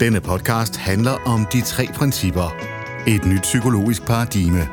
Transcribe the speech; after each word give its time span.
Denne 0.00 0.20
podcast 0.20 0.76
handler 0.76 1.10
om 1.26 1.46
de 1.52 1.60
tre 1.60 1.88
principper. 1.94 2.54
Et 3.06 3.24
nyt 3.24 3.42
psykologisk 3.42 4.06
paradigme. 4.06 4.68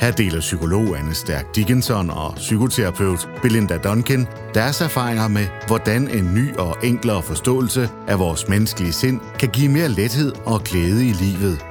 Her 0.00 0.10
deler 0.10 0.40
psykolog 0.40 0.98
Anne 0.98 1.14
Stærk 1.14 1.56
Dickinson 1.56 2.10
og 2.10 2.34
psykoterapeut 2.34 3.28
Belinda 3.42 3.78
Duncan 3.78 4.26
deres 4.54 4.80
erfaringer 4.80 5.28
med, 5.28 5.46
hvordan 5.66 6.08
en 6.08 6.34
ny 6.34 6.56
og 6.56 6.76
enklere 6.82 7.22
forståelse 7.22 7.90
af 8.06 8.18
vores 8.18 8.48
menneskelige 8.48 8.92
sind 8.92 9.20
kan 9.38 9.48
give 9.48 9.68
mere 9.68 9.88
lethed 9.88 10.32
og 10.46 10.60
glæde 10.64 11.08
i 11.08 11.12
livet. 11.12 11.64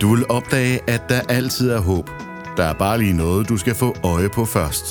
Du 0.00 0.14
vil 0.14 0.24
opdage, 0.28 0.90
at 0.90 1.02
der 1.08 1.20
altid 1.28 1.70
er 1.70 1.80
håb. 1.80 2.10
Der 2.56 2.64
er 2.64 2.78
bare 2.78 2.98
lige 2.98 3.12
noget, 3.12 3.48
du 3.48 3.56
skal 3.56 3.74
få 3.74 3.96
øje 4.04 4.28
på 4.28 4.44
først. 4.44 4.84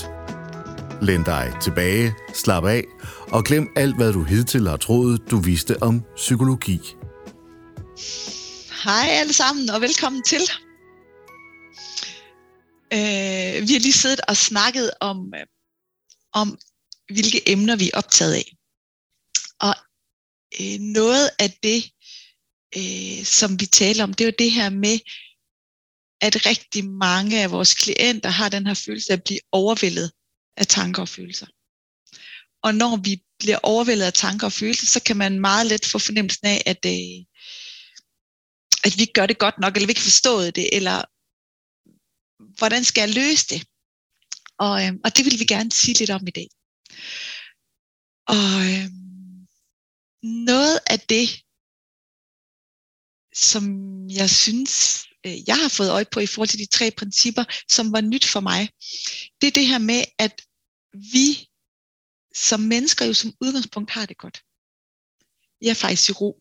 Læn 1.01 1.23
dig 1.23 1.53
tilbage, 1.61 2.15
slap 2.33 2.65
af 2.65 2.83
og 3.31 3.43
glem 3.43 3.67
alt, 3.75 3.95
hvad 3.95 4.13
du 4.13 4.23
hidtil 4.23 4.67
har 4.67 4.77
troet, 4.77 5.21
du 5.31 5.37
vidste 5.37 5.83
om 5.83 6.03
psykologi. 6.15 6.79
Hej 8.83 9.07
alle 9.09 9.33
sammen, 9.33 9.69
og 9.69 9.81
velkommen 9.81 10.23
til. 10.23 10.41
Øh, 12.93 13.67
vi 13.67 13.73
har 13.73 13.79
lige 13.79 13.93
siddet 13.93 14.21
og 14.27 14.37
snakket 14.37 14.91
om, 14.99 15.33
øh, 15.35 15.45
om, 16.33 16.57
hvilke 17.13 17.51
emner 17.51 17.75
vi 17.75 17.91
er 17.93 17.97
optaget 17.97 18.33
af. 18.33 18.55
Og 19.59 19.75
øh, 20.59 20.79
noget 20.79 21.29
af 21.39 21.57
det, 21.63 21.81
øh, 22.77 23.25
som 23.25 23.59
vi 23.59 23.65
taler 23.65 24.03
om, 24.03 24.13
det 24.13 24.23
er 24.23 24.31
jo 24.31 24.35
det 24.39 24.51
her 24.51 24.69
med, 24.69 24.99
at 26.25 26.45
rigtig 26.45 26.89
mange 26.89 27.43
af 27.43 27.51
vores 27.51 27.73
klienter 27.73 28.29
har 28.29 28.49
den 28.49 28.67
her 28.67 28.73
følelse 28.73 29.11
af 29.11 29.17
at 29.17 29.23
blive 29.23 29.39
overvældet 29.51 30.11
af 30.57 30.67
tanker 30.67 31.01
og 31.01 31.09
følelser. 31.09 31.47
Og 32.63 32.75
når 32.75 32.97
vi 32.97 33.23
bliver 33.39 33.59
overvældet 33.63 34.05
af 34.05 34.13
tanker 34.13 34.47
og 34.47 34.53
følelser, 34.53 34.85
så 34.85 35.03
kan 35.03 35.17
man 35.17 35.39
meget 35.39 35.67
let 35.67 35.85
få 35.85 35.99
fornemmelsen 35.99 36.47
af, 36.47 36.63
at, 36.65 36.85
øh, 36.85 37.17
at 38.85 38.91
vi 38.97 39.01
ikke 39.01 39.13
gør 39.13 39.25
det 39.25 39.37
godt 39.37 39.59
nok, 39.59 39.75
eller 39.75 39.87
vi 39.87 39.91
ikke 39.91 40.09
forstået 40.11 40.55
det, 40.55 40.69
eller 40.77 40.97
hvordan 42.57 42.83
skal 42.83 43.01
jeg 43.01 43.15
løse 43.15 43.45
det? 43.49 43.61
Og, 44.57 44.85
øh, 44.85 44.93
og 45.05 45.17
det 45.17 45.25
vil 45.25 45.39
vi 45.39 45.45
gerne 45.45 45.71
sige 45.71 45.99
lidt 45.99 46.09
om 46.09 46.27
i 46.27 46.31
dag. 46.39 46.49
Og 48.27 48.53
øh, 48.69 48.85
noget 50.47 50.79
af 50.93 50.99
det, 50.99 51.27
som 53.33 53.63
jeg 54.09 54.29
synes, 54.29 55.03
øh, 55.25 55.47
jeg 55.47 55.55
har 55.55 55.69
fået 55.69 55.91
øje 55.91 56.05
på 56.05 56.19
i 56.19 56.25
forhold 56.25 56.49
til 56.49 56.59
de 56.59 56.65
tre 56.65 56.91
principper, 56.91 57.43
som 57.71 57.93
var 57.93 58.01
nyt 58.01 58.25
for 58.25 58.39
mig, 58.39 58.69
det 59.41 59.47
er 59.47 59.51
det 59.51 59.67
her 59.67 59.77
med, 59.77 60.03
at 60.19 60.41
vi 60.93 61.47
som 62.35 62.59
mennesker 62.59 63.05
jo 63.05 63.13
som 63.13 63.33
udgangspunkt 63.41 63.91
har 63.91 64.05
det 64.05 64.17
godt. 64.17 64.41
Vi 65.59 65.67
er 65.67 65.73
faktisk 65.73 66.09
i 66.09 66.13
ro. 66.13 66.39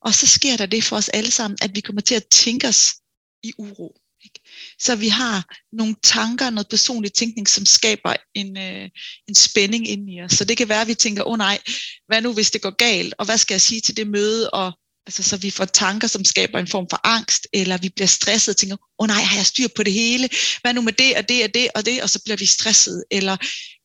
Og 0.00 0.14
så 0.14 0.26
sker 0.26 0.56
der 0.56 0.66
det 0.66 0.84
for 0.84 0.96
os 0.96 1.08
alle 1.08 1.30
sammen, 1.30 1.58
at 1.62 1.74
vi 1.74 1.80
kommer 1.80 2.02
til 2.02 2.14
at 2.14 2.26
tænke 2.26 2.68
os 2.68 2.94
i 3.42 3.52
uro. 3.58 4.00
Ikke? 4.24 4.40
Så 4.78 4.96
vi 4.96 5.08
har 5.08 5.56
nogle 5.72 5.96
tanker, 6.02 6.50
noget 6.50 6.68
personlig 6.68 7.12
tænkning, 7.12 7.48
som 7.48 7.66
skaber 7.66 8.14
en, 8.34 8.56
øh, 8.56 8.90
en 9.28 9.34
spænding 9.34 9.88
ind 9.88 10.10
i 10.10 10.20
os. 10.22 10.32
Så 10.32 10.44
det 10.44 10.56
kan 10.56 10.68
være, 10.68 10.80
at 10.80 10.88
vi 10.88 10.94
tænker, 10.94 11.24
åh 11.24 11.32
oh, 11.32 11.38
nej, 11.38 11.58
hvad 12.06 12.22
nu 12.22 12.32
hvis 12.34 12.50
det 12.50 12.62
går 12.62 12.70
galt, 12.70 13.14
og 13.18 13.24
hvad 13.24 13.38
skal 13.38 13.54
jeg 13.54 13.60
sige 13.60 13.80
til 13.80 13.96
det 13.96 14.06
møde, 14.06 14.50
og 14.50 14.78
altså, 15.10 15.22
så 15.22 15.36
vi 15.36 15.50
får 15.50 15.64
tanker, 15.64 16.08
som 16.08 16.24
skaber 16.24 16.58
en 16.58 16.66
form 16.66 16.86
for 16.90 17.00
angst, 17.04 17.46
eller 17.52 17.78
vi 17.78 17.88
bliver 17.88 18.06
stresset 18.06 18.52
og 18.52 18.56
tænker, 18.56 18.76
åh 18.76 18.84
oh, 18.98 19.06
nej, 19.06 19.22
har 19.22 19.36
jeg 19.36 19.46
styr 19.46 19.68
på 19.76 19.82
det 19.82 19.92
hele? 19.92 20.28
Hvad 20.60 20.74
nu 20.74 20.82
med 20.82 20.92
det, 20.92 21.16
og 21.16 21.28
det, 21.28 21.44
og 21.44 21.54
det, 21.54 21.68
og 21.74 21.86
det, 21.86 22.02
og 22.02 22.10
så 22.10 22.18
bliver 22.24 22.36
vi 22.36 22.46
stresset, 22.46 23.04
eller 23.10 23.36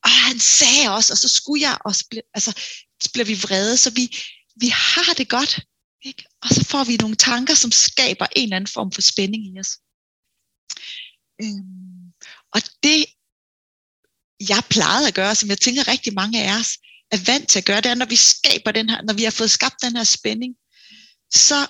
ah, 0.03 0.19
han 0.29 0.39
sagde 0.39 0.91
også, 0.95 1.13
og 1.13 1.17
så 1.17 1.29
skulle 1.29 1.61
jeg, 1.61 1.77
og 1.85 1.95
så 1.95 2.05
bliver, 2.09 2.23
altså, 2.33 2.51
så 3.03 3.09
bliver 3.13 3.25
vi 3.25 3.33
vrede, 3.33 3.77
så 3.77 3.89
vi, 3.89 4.05
vi 4.61 4.67
har 4.67 5.13
det 5.17 5.29
godt, 5.29 5.59
ikke? 6.05 6.23
og 6.41 6.49
så 6.49 6.63
får 6.63 6.83
vi 6.83 6.95
nogle 6.95 7.15
tanker, 7.15 7.53
som 7.53 7.71
skaber 7.71 8.27
en 8.35 8.43
eller 8.43 8.55
anden 8.55 8.73
form 8.77 8.91
for 8.91 9.01
spænding 9.01 9.43
i 9.47 9.59
os. 9.59 9.71
Øhm, 11.43 12.05
og 12.55 12.61
det, 12.83 13.05
jeg 14.49 14.61
plejede 14.69 15.07
at 15.07 15.13
gøre, 15.13 15.35
som 15.35 15.49
jeg 15.49 15.59
tænker 15.59 15.87
rigtig 15.87 16.13
mange 16.13 16.43
af 16.43 16.59
os 16.59 16.71
er 17.11 17.19
vant 17.31 17.49
til 17.49 17.59
at 17.59 17.65
gøre, 17.65 17.81
det 17.81 17.91
er, 17.91 17.95
når 17.95 18.05
vi 18.05 18.15
skaber 18.15 18.71
den 18.71 18.89
her, 18.89 19.01
når 19.01 19.13
vi 19.13 19.23
har 19.23 19.31
fået 19.31 19.51
skabt 19.51 19.81
den 19.81 19.95
her 19.95 20.03
spænding, 20.03 20.55
så 21.35 21.67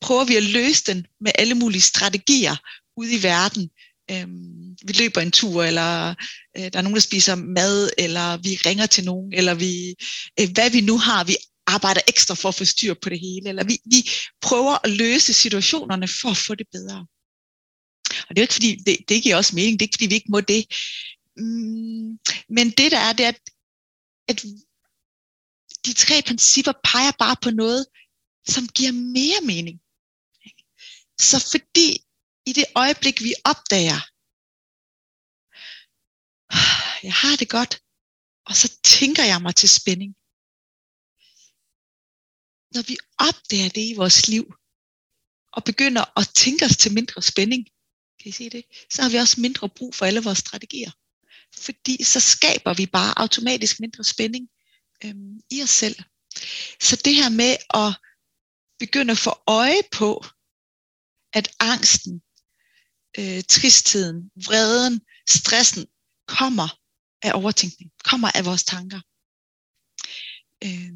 prøver 0.00 0.24
vi 0.24 0.36
at 0.36 0.42
løse 0.42 0.84
den 0.86 1.06
med 1.20 1.32
alle 1.34 1.54
mulige 1.54 1.80
strategier 1.80 2.56
ude 2.96 3.14
i 3.14 3.22
verden. 3.22 3.70
Øhm, 4.10 4.76
vi 4.86 4.92
løber 4.92 5.20
en 5.20 5.30
tur, 5.30 5.64
eller 5.64 6.14
øh, 6.56 6.72
der 6.72 6.78
er 6.78 6.82
nogen, 6.82 6.94
der 6.94 7.00
spiser 7.00 7.34
mad, 7.34 7.90
eller 7.98 8.36
vi 8.36 8.58
ringer 8.66 8.86
til 8.86 9.04
nogen, 9.04 9.32
eller 9.32 9.54
vi, 9.54 9.94
øh, 10.40 10.48
hvad 10.54 10.70
vi 10.70 10.80
nu 10.80 10.98
har, 10.98 11.24
vi 11.24 11.36
arbejder 11.66 12.00
ekstra 12.08 12.34
for 12.34 12.48
at 12.48 12.54
få 12.54 12.64
styr 12.64 12.94
på 13.02 13.08
det 13.08 13.20
hele, 13.20 13.48
eller 13.48 13.64
vi, 13.64 13.78
vi 13.84 14.10
prøver 14.40 14.84
at 14.84 14.90
løse 14.90 15.32
situationerne 15.32 16.08
for 16.08 16.30
at 16.30 16.36
få 16.36 16.54
det 16.54 16.66
bedre. 16.72 17.06
Og 18.28 18.30
det 18.30 18.38
er 18.38 18.42
jo 18.42 18.48
ikke 18.48 18.54
fordi, 18.54 18.76
det, 18.86 18.96
det 19.08 19.22
giver 19.22 19.36
også 19.36 19.54
mening, 19.54 19.80
det 19.80 19.84
er 19.84 19.88
ikke 19.88 19.96
fordi, 19.96 20.06
vi 20.06 20.14
ikke 20.14 20.30
må 20.30 20.40
det. 20.40 20.66
Mm, 21.36 22.18
men 22.48 22.70
det 22.78 22.92
der 22.92 22.98
er, 22.98 23.12
det 23.12 23.24
er, 23.26 23.28
at, 23.28 23.40
at 24.28 24.44
de 25.86 25.92
tre 25.92 26.22
principper 26.26 26.72
peger 26.84 27.12
bare 27.18 27.36
på 27.42 27.50
noget, 27.50 27.86
som 28.48 28.68
giver 28.68 28.92
mere 28.92 29.40
mening. 29.52 29.80
Så 31.20 31.38
fordi 31.52 31.88
i 32.46 32.52
det 32.52 32.64
øjeblik, 32.74 33.22
vi 33.22 33.34
opdager, 33.44 34.00
jeg 37.06 37.14
har 37.22 37.36
det 37.36 37.48
godt, 37.48 37.82
og 38.46 38.56
så 38.56 38.68
tænker 38.84 39.24
jeg 39.24 39.42
mig 39.42 39.54
til 39.56 39.68
spænding. 39.68 40.12
Når 42.74 42.82
vi 42.90 42.96
opdager 43.28 43.68
det 43.68 43.84
i 43.90 43.94
vores 43.96 44.28
liv, 44.28 44.44
og 45.56 45.64
begynder 45.64 46.18
at 46.18 46.28
tænke 46.34 46.64
os 46.64 46.76
til 46.76 46.94
mindre 46.94 47.22
spænding, 47.22 47.62
kan 48.20 48.28
I 48.28 48.32
se 48.32 48.50
det? 48.50 48.64
Så 48.90 49.02
har 49.02 49.10
vi 49.10 49.16
også 49.16 49.40
mindre 49.40 49.68
brug 49.68 49.94
for 49.94 50.06
alle 50.06 50.22
vores 50.22 50.38
strategier. 50.38 50.90
Fordi 51.58 52.04
så 52.04 52.20
skaber 52.20 52.74
vi 52.74 52.86
bare 52.86 53.18
automatisk 53.18 53.80
mindre 53.80 54.04
spænding 54.04 54.48
øhm, 55.04 55.40
i 55.50 55.62
os 55.62 55.70
selv. 55.70 55.96
Så 56.80 56.96
det 57.04 57.14
her 57.14 57.28
med 57.28 57.56
at 57.74 58.05
begynde 58.78 59.12
at 59.12 59.18
få 59.18 59.32
øje 59.46 59.82
på, 59.92 60.24
at 61.32 61.48
angsten, 61.60 62.22
øh, 63.18 63.42
tristheden, 63.44 64.30
vreden, 64.46 65.00
stressen 65.28 65.86
kommer 66.26 66.68
af 67.22 67.32
overtænkning, 67.34 67.90
kommer 68.04 68.30
af 68.34 68.44
vores 68.44 68.64
tanker. 68.64 69.00
Øh, 70.64 70.92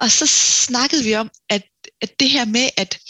og 0.00 0.10
så 0.10 0.26
snakkede 0.66 1.04
vi 1.04 1.14
om, 1.14 1.30
at, 1.48 1.64
at 2.00 2.20
det 2.20 2.30
her 2.30 2.44
med, 2.44 2.70
at 2.76 3.00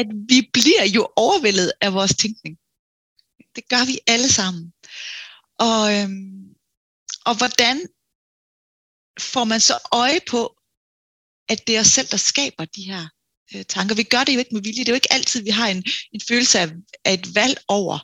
at 0.00 0.06
vi 0.28 0.50
bliver 0.52 0.84
jo 0.84 1.12
overvældet 1.16 1.72
af 1.80 1.92
vores 1.92 2.14
tænkning. 2.16 2.58
Det 3.56 3.68
gør 3.68 3.84
vi 3.86 3.98
alle 4.06 4.32
sammen. 4.32 4.72
Og, 5.58 5.82
øh, 5.96 6.08
og 7.24 7.34
hvordan 7.38 7.76
får 9.20 9.44
man 9.44 9.60
så 9.60 9.78
øje 9.92 10.20
på, 10.30 10.57
at 11.48 11.66
det 11.66 11.76
er 11.76 11.80
os 11.80 11.86
selv, 11.86 12.08
der 12.08 12.16
skaber 12.16 12.64
de 12.64 12.82
her 12.82 13.08
øh, 13.54 13.64
tanker. 13.64 13.94
Vi 13.94 14.02
gør 14.02 14.24
det 14.24 14.34
jo 14.34 14.38
ikke 14.38 14.54
med 14.54 14.62
vilje. 14.62 14.80
Det 14.80 14.88
er 14.88 14.92
jo 14.92 15.02
ikke 15.02 15.12
altid, 15.12 15.42
vi 15.42 15.50
har 15.50 15.68
en, 15.68 15.84
en 16.12 16.20
følelse 16.28 16.58
af, 16.58 16.68
af 17.04 17.12
et 17.12 17.34
valg 17.34 17.58
over, 17.68 17.98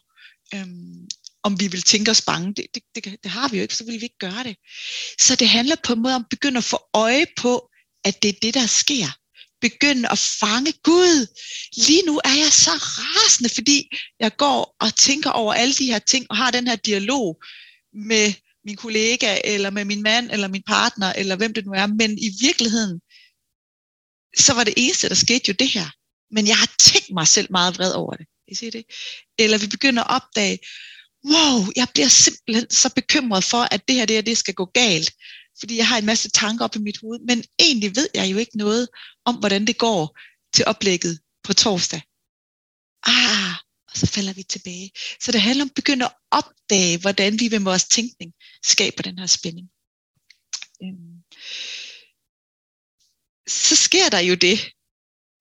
øhm, 0.55 1.09
om 1.43 1.60
vi 1.60 1.69
vil 1.69 1.83
tænke 1.83 2.10
os 2.10 2.22
bange. 2.22 2.54
Det, 2.54 2.66
det, 2.75 2.83
det, 2.94 3.04
det 3.22 3.31
har 3.31 3.49
vi 3.49 3.56
jo 3.56 3.62
ikke, 3.62 3.75
så 3.75 3.84
vil 3.84 4.00
vi 4.00 4.04
ikke 4.04 4.19
gøre 4.19 4.44
det. 4.44 4.56
Så 5.21 5.37
det 5.37 5.49
handler 5.49 5.77
på 5.84 5.93
en 5.93 6.03
måde 6.03 6.15
om 6.15 6.22
at 6.22 6.28
begynde 6.31 6.59
at 6.59 6.65
få 6.65 6.78
øje 6.94 7.27
på, 7.37 7.71
at 8.04 8.22
det 8.22 8.28
er 8.28 8.38
det, 8.43 8.54
der 8.54 8.66
sker 8.66 9.09
begynde 9.69 10.09
at 10.15 10.19
fange 10.41 10.72
Gud. 10.83 11.19
Lige 11.87 12.03
nu 12.06 12.15
er 12.25 12.37
jeg 12.44 12.53
så 12.53 12.71
rasende, 12.71 13.50
fordi 13.54 13.78
jeg 14.21 14.37
går 14.37 14.77
og 14.81 14.97
tænker 14.97 15.31
over 15.31 15.53
alle 15.54 15.75
de 15.75 15.87
her 15.87 15.99
ting, 15.99 16.27
og 16.30 16.36
har 16.36 16.51
den 16.51 16.66
her 16.68 16.77
dialog 16.77 17.42
med 18.09 18.27
min 18.66 18.77
kollega, 18.77 19.39
eller 19.45 19.71
med 19.71 19.84
min 19.84 20.03
mand, 20.03 20.30
eller 20.30 20.48
min 20.48 20.63
partner, 20.66 21.13
eller 21.13 21.36
hvem 21.36 21.54
det 21.54 21.66
nu 21.66 21.72
er. 21.72 21.86
Men 21.86 22.10
i 22.18 22.30
virkeligheden, 22.41 23.01
så 24.39 24.54
var 24.54 24.65
det 24.65 24.75
eneste, 24.77 25.09
der 25.09 25.15
skete 25.15 25.45
jo 25.48 25.54
det 25.59 25.69
her. 25.69 25.89
Men 26.31 26.47
jeg 26.47 26.59
har 26.59 26.71
tænkt 26.81 27.10
mig 27.13 27.28
selv 27.28 27.48
meget 27.51 27.78
vred 27.78 27.92
over 27.92 28.15
det. 28.15 28.27
I 28.48 28.54
se 28.54 28.71
det? 28.71 28.84
Eller 29.39 29.59
vi 29.59 29.66
begynder 29.66 30.03
at 30.03 30.22
opdage, 30.22 30.59
wow, 31.25 31.66
jeg 31.77 31.89
bliver 31.95 32.09
simpelthen 32.09 32.71
så 32.71 32.95
bekymret 32.95 33.45
for, 33.45 33.63
at 33.75 33.89
det 33.89 33.97
her, 33.97 34.07
det 34.07 34.16
her, 34.16 34.22
det 34.22 34.39
skal 34.39 34.54
gå 34.54 34.65
galt 34.65 35.10
fordi 35.59 35.77
jeg 35.77 35.89
har 35.89 35.98
en 35.98 36.07
masse 36.07 36.31
tanker 36.31 36.65
op 36.65 36.77
i 36.77 36.78
mit 36.78 36.98
hoved, 37.01 37.21
men 37.28 37.45
egentlig 37.59 37.97
ved 37.97 38.09
jeg 38.15 38.33
jo 38.33 38.36
ikke 38.36 38.57
noget 38.57 38.89
om, 39.25 39.34
hvordan 39.34 39.66
det 39.66 39.78
går 39.78 40.19
til 40.54 40.65
oplægget 40.66 41.21
på 41.42 41.54
torsdag. 41.54 42.03
Ah, 43.07 43.54
og 43.89 43.97
så 43.98 44.07
falder 44.07 44.33
vi 44.33 44.42
tilbage. 44.42 44.91
Så 45.21 45.33
det 45.33 45.41
handler 45.41 45.65
om 45.65 45.69
at 45.69 45.75
begynde 45.75 46.04
at 46.04 46.13
opdage, 46.30 46.98
hvordan 46.98 47.41
vi 47.41 47.48
med 47.48 47.60
vores 47.60 47.84
tænkning 47.84 48.33
skaber 48.65 49.03
den 49.03 49.19
her 49.19 49.27
spænding. 49.27 49.69
Øhm. 50.83 51.15
Så 53.48 53.76
sker 53.76 54.08
der 54.08 54.18
jo 54.18 54.34
det, 54.34 54.58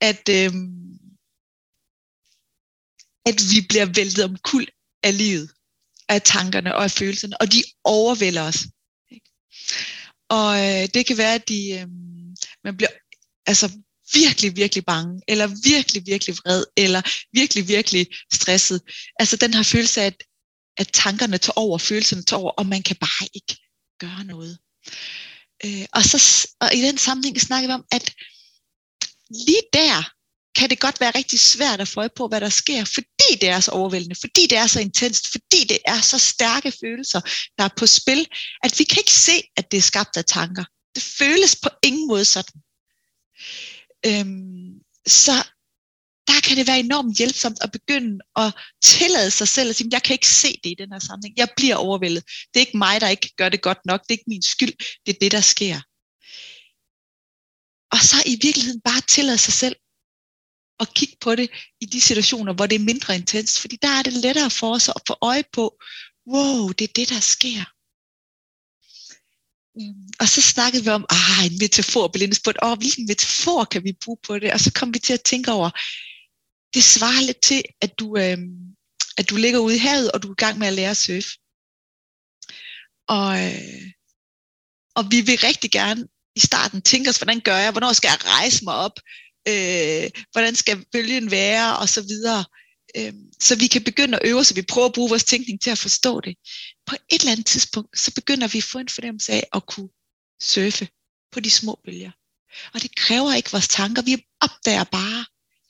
at, 0.01 0.29
øh, 0.29 0.53
at 3.25 3.35
vi 3.51 3.65
bliver 3.69 3.85
væltet 3.85 4.25
om 4.25 4.37
kul 4.43 4.67
af 5.03 5.17
livet. 5.17 5.49
af 6.09 6.21
tankerne 6.21 6.75
og 6.75 6.83
af 6.83 6.91
følelserne, 6.91 7.41
og 7.41 7.51
de 7.51 7.63
overvælder 7.83 8.41
os. 8.41 8.59
Ikke? 9.11 9.29
Og 10.29 10.49
øh, 10.57 10.89
det 10.93 11.05
kan 11.05 11.17
være, 11.17 11.35
at 11.35 11.47
de, 11.47 11.71
øh, 11.71 11.87
man 12.63 12.77
bliver 12.77 12.89
altså 13.45 13.67
virkelig, 14.13 14.55
virkelig 14.55 14.85
bange, 14.85 15.21
eller 15.27 15.47
virkelig, 15.71 16.05
virkelig 16.05 16.35
vred, 16.35 16.65
eller 16.77 17.01
virkelig, 17.33 17.67
virkelig 17.67 18.07
stresset. 18.33 18.81
Altså 19.19 19.37
den 19.37 19.53
her 19.53 19.63
følelse 19.63 20.01
af, 20.01 20.05
at, 20.05 20.23
at 20.77 20.89
tankerne 20.93 21.37
tager 21.37 21.57
over, 21.57 21.77
følelserne 21.77 22.23
tager 22.23 22.41
over, 22.41 22.51
og 22.51 22.65
man 22.65 22.83
kan 22.83 22.95
bare 22.95 23.27
ikke 23.33 23.57
gøre 23.99 24.23
noget. 24.23 24.59
Øh, 25.65 25.85
og, 25.93 26.03
så, 26.03 26.47
og 26.59 26.75
i 26.75 26.81
den 26.81 26.97
sammenhæng 26.97 27.41
snakker 27.41 27.67
vi 27.67 27.73
om, 27.73 27.85
at 27.91 28.13
lige 29.29 29.61
der 29.73 30.13
kan 30.55 30.69
det 30.69 30.79
godt 30.79 30.99
være 30.99 31.11
rigtig 31.15 31.39
svært 31.39 31.81
at 31.81 31.87
få 31.87 31.99
øje 31.99 32.09
på, 32.15 32.27
hvad 32.27 32.41
der 32.41 32.49
sker, 32.49 32.85
fordi 32.85 33.39
det 33.41 33.49
er 33.49 33.59
så 33.59 33.71
overvældende, 33.71 34.15
fordi 34.21 34.47
det 34.47 34.57
er 34.57 34.67
så 34.67 34.79
intenst, 34.79 35.27
fordi 35.31 35.63
det 35.69 35.79
er 35.85 36.01
så 36.01 36.19
stærke 36.19 36.73
følelser, 36.81 37.21
der 37.57 37.63
er 37.63 37.69
på 37.77 37.87
spil, 37.87 38.27
at 38.63 38.79
vi 38.79 38.83
kan 38.83 38.97
ikke 38.97 39.13
se, 39.13 39.41
at 39.57 39.71
det 39.71 39.77
er 39.77 39.81
skabt 39.81 40.17
af 40.17 40.25
tanker. 40.25 40.63
Det 40.95 41.03
føles 41.03 41.55
på 41.55 41.69
ingen 41.83 42.07
måde 42.07 42.25
sådan. 42.25 42.61
Øhm, 44.05 44.73
så 45.07 45.43
der 46.33 46.41
kan 46.47 46.57
det 46.57 46.67
være 46.67 46.79
enormt 46.79 47.17
hjælpsomt 47.17 47.57
at 47.61 47.71
begynde 47.71 48.19
at 48.35 48.53
tillade 48.83 49.31
sig 49.31 49.47
selv 49.47 49.69
at 49.69 49.75
sige, 49.75 49.89
jeg 49.91 50.03
kan 50.03 50.13
ikke 50.13 50.27
se 50.27 50.59
det 50.63 50.69
i 50.69 50.75
den 50.79 50.91
her 50.91 50.99
sammenhæng. 50.99 51.37
Jeg 51.37 51.49
bliver 51.57 51.75
overvældet. 51.75 52.23
Det 52.23 52.55
er 52.55 52.65
ikke 52.67 52.77
mig, 52.77 53.01
der 53.01 53.07
ikke 53.07 53.29
gør 53.37 53.49
det 53.49 53.61
godt 53.61 53.77
nok. 53.85 54.01
Det 54.01 54.09
er 54.09 54.17
ikke 54.19 54.33
min 54.33 54.41
skyld. 54.41 54.73
Det 55.05 55.15
er 55.15 55.19
det, 55.21 55.31
der 55.31 55.41
sker. 55.41 55.75
Og 57.95 57.99
så 58.09 58.17
i 58.25 58.35
virkeligheden 58.41 58.81
bare 58.81 59.01
tillade 59.01 59.37
sig 59.37 59.53
selv 59.53 59.75
at 60.79 60.93
kigge 60.93 61.17
på 61.21 61.35
det 61.35 61.49
i 61.81 61.85
de 61.85 62.01
situationer, 62.01 62.53
hvor 62.53 62.65
det 62.65 62.75
er 62.75 62.89
mindre 62.91 63.15
intenst. 63.15 63.59
Fordi 63.59 63.75
der 63.81 63.87
er 63.87 64.03
det 64.03 64.13
lettere 64.13 64.49
for 64.49 64.73
os 64.75 64.89
at 64.89 65.01
få 65.07 65.15
øje 65.21 65.43
på, 65.53 65.65
wow, 66.27 66.69
det 66.69 66.83
er 66.89 66.93
det, 66.95 67.09
der 67.09 67.19
sker. 67.19 67.63
Mm. 69.75 70.07
Og 70.19 70.27
så 70.29 70.41
snakkede 70.41 70.83
vi 70.83 70.89
om, 70.89 71.05
ah, 71.09 71.45
en 71.45 71.57
metafor, 71.61 72.07
blindes 72.07 72.39
på 72.39 72.51
det. 72.51 72.59
åh, 72.63 72.77
hvilken 72.77 73.05
metafor 73.05 73.63
kan 73.63 73.83
vi 73.83 73.93
bruge 74.03 74.17
på 74.27 74.39
det? 74.39 74.53
Og 74.53 74.59
så 74.59 74.71
kom 74.75 74.93
vi 74.93 74.99
til 74.99 75.13
at 75.13 75.21
tænke 75.21 75.51
over, 75.51 75.69
det 76.73 76.83
svarer 76.83 77.21
lidt 77.21 77.41
til, 77.41 77.63
at 77.81 77.99
du, 77.99 78.17
øh, 78.17 78.37
at 79.17 79.29
du 79.29 79.35
ligger 79.35 79.59
ude 79.59 79.75
i 79.75 79.85
havet, 79.87 80.11
og 80.11 80.23
du 80.23 80.27
er 80.27 80.33
i 80.33 80.43
gang 80.45 80.59
med 80.59 80.67
at 80.67 80.73
lære 80.73 80.89
at 80.89 80.97
surfe. 80.97 81.29
Og, 83.07 83.29
øh, 83.45 83.83
og 84.95 85.11
vi 85.11 85.21
vil 85.21 85.37
rigtig 85.37 85.71
gerne 85.71 86.07
i 86.35 86.39
starten 86.39 86.81
tænke 86.81 87.09
os, 87.09 87.17
hvordan 87.17 87.39
gør 87.39 87.57
jeg, 87.57 87.71
hvornår 87.71 87.93
skal 87.93 88.09
jeg 88.09 88.25
rejse 88.25 88.63
mig 88.63 88.75
op, 88.75 88.99
øh, 89.47 90.09
hvordan 90.31 90.55
skal 90.55 90.85
bølgen 90.91 91.31
være, 91.31 91.77
og 91.77 91.89
så 91.89 92.01
videre. 92.01 92.45
Øh, 92.97 93.13
så 93.41 93.55
vi 93.55 93.67
kan 93.67 93.83
begynde 93.83 94.17
at 94.17 94.27
øve, 94.29 94.43
så 94.45 94.53
vi 94.53 94.61
prøver 94.61 94.87
at 94.87 94.93
bruge 94.93 95.09
vores 95.09 95.23
tænkning 95.23 95.61
til 95.61 95.69
at 95.69 95.77
forstå 95.77 96.21
det. 96.21 96.35
På 96.85 96.95
et 97.09 97.21
eller 97.21 97.31
andet 97.31 97.45
tidspunkt, 97.45 97.99
så 97.99 98.13
begynder 98.13 98.47
vi 98.47 98.57
at 98.57 98.63
få 98.63 98.77
en 98.79 98.89
fornemmelse 98.89 99.31
af 99.31 99.43
at 99.53 99.65
kunne 99.65 99.89
surfe 100.41 100.87
på 101.31 101.39
de 101.39 101.49
små 101.49 101.81
bølger. 101.85 102.11
Og 102.73 102.81
det 102.81 102.95
kræver 102.95 103.33
ikke 103.33 103.51
vores 103.51 103.67
tanker. 103.67 104.01
Vi 104.01 104.25
opdager 104.41 104.83
bare, 104.83 105.25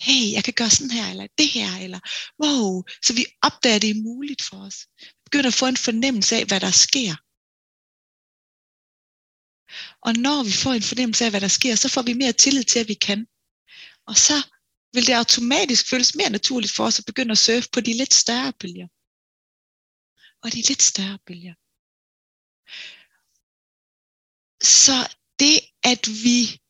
hey, 0.07 0.23
jeg 0.35 0.43
kan 0.43 0.53
gøre 0.59 0.69
sådan 0.69 0.97
her, 0.99 1.07
eller 1.13 1.27
det 1.37 1.49
her, 1.57 1.71
eller 1.85 1.99
wow. 2.43 2.83
Så 3.05 3.11
vi 3.19 3.23
opdager, 3.47 3.75
at 3.75 3.81
det 3.81 3.89
er 3.89 4.05
muligt 4.11 4.41
for 4.41 4.57
os. 4.67 4.77
Vi 4.99 5.21
begynder 5.27 5.49
at 5.49 5.61
få 5.61 5.67
en 5.67 5.85
fornemmelse 5.87 6.35
af, 6.39 6.45
hvad 6.45 6.59
der 6.59 6.73
sker. 6.87 7.13
Og 10.07 10.11
når 10.25 10.39
vi 10.43 10.53
får 10.63 10.73
en 10.73 10.89
fornemmelse 10.91 11.25
af, 11.25 11.31
hvad 11.31 11.41
der 11.41 11.47
sker, 11.59 11.75
så 11.75 11.89
får 11.89 12.01
vi 12.01 12.13
mere 12.13 12.33
tillid 12.33 12.63
til, 12.63 12.79
at 12.79 12.87
vi 12.87 12.93
kan. 12.93 13.27
Og 14.09 14.15
så 14.27 14.37
vil 14.93 15.07
det 15.07 15.13
automatisk 15.13 15.89
føles 15.89 16.15
mere 16.15 16.29
naturligt 16.29 16.75
for 16.75 16.83
os 16.85 16.99
at 16.99 17.05
begynde 17.05 17.31
at 17.31 17.37
surfe 17.37 17.69
på 17.73 17.79
de 17.81 17.93
lidt 17.93 18.13
større 18.13 18.53
bølger. 18.59 18.87
Og 20.43 20.47
de 20.53 20.61
lidt 20.69 20.83
større 20.91 21.19
bølger. 21.27 21.55
Så 24.81 24.97
det, 25.39 25.55
at 25.83 26.03
vi 26.25 26.62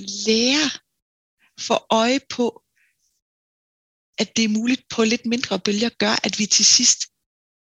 lærer 0.00 0.68
for 1.60 1.86
øje 1.90 2.20
på, 2.30 2.62
at 4.18 4.36
det 4.36 4.44
er 4.44 4.48
muligt 4.58 4.82
på 4.90 5.04
lidt 5.04 5.26
mindre 5.26 5.60
bølger, 5.60 5.88
gør, 5.88 6.14
at 6.26 6.38
vi 6.38 6.46
til 6.46 6.64
sidst 6.64 7.00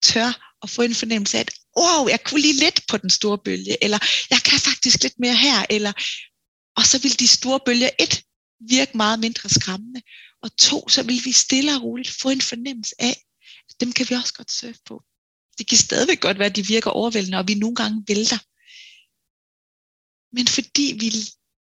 tør 0.02 0.56
at 0.62 0.70
få 0.70 0.82
en 0.82 0.94
fornemmelse 0.94 1.38
af, 1.38 1.40
at 1.40 1.52
wow, 1.78 2.08
jeg 2.08 2.24
kunne 2.24 2.40
lige 2.40 2.60
lidt 2.64 2.80
på 2.88 2.96
den 2.96 3.10
store 3.10 3.38
bølge, 3.38 3.84
eller 3.84 3.98
jeg 4.30 4.40
kan 4.44 4.58
faktisk 4.60 5.02
lidt 5.02 5.18
mere 5.18 5.36
her, 5.36 5.66
eller 5.70 5.92
og 6.76 6.84
så 6.90 6.98
vil 7.02 7.18
de 7.18 7.28
store 7.28 7.60
bølger 7.66 7.90
et 7.98 8.24
virke 8.60 8.96
meget 8.96 9.20
mindre 9.20 9.48
skræmmende, 9.48 10.02
og 10.42 10.56
to, 10.56 10.88
så 10.88 11.02
vil 11.02 11.20
vi 11.24 11.32
stille 11.32 11.74
og 11.76 11.82
roligt 11.82 12.10
få 12.10 12.28
en 12.30 12.40
fornemmelse 12.40 12.94
af, 12.98 13.16
at 13.68 13.80
dem 13.80 13.92
kan 13.92 14.06
vi 14.08 14.14
også 14.14 14.34
godt 14.34 14.50
surfe 14.50 14.80
på. 14.84 15.02
Det 15.58 15.68
kan 15.68 15.78
stadigvæk 15.78 16.20
godt 16.20 16.38
være, 16.38 16.48
at 16.48 16.56
de 16.56 16.66
virker 16.66 16.90
overvældende, 16.90 17.38
og 17.38 17.48
vi 17.48 17.54
nogle 17.54 17.76
gange 17.76 18.04
vælter. 18.08 18.38
Men 20.36 20.46
fordi 20.46 20.86
vi, 21.00 21.08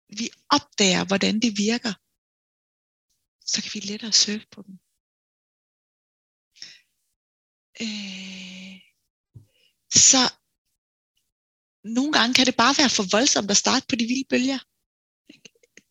vi 0.08 0.30
opdager, 0.50 1.04
hvordan 1.04 1.40
det 1.40 1.58
virker, 1.58 1.92
så 3.46 3.62
kan 3.62 3.70
vi 3.74 3.80
lettere 3.80 4.12
surfe 4.12 4.46
på 4.50 4.62
dem. 4.66 4.74
Øh, 7.84 8.76
så 10.06 10.22
nogle 11.84 12.12
gange 12.12 12.34
kan 12.34 12.46
det 12.46 12.56
bare 12.56 12.78
være 12.78 12.90
for 12.90 13.04
voldsomt 13.16 13.50
at 13.50 13.56
starte 13.56 13.86
på 13.88 13.96
de 13.96 14.06
vilde 14.06 14.28
bølger 14.30 14.58